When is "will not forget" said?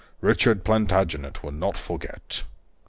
1.43-2.41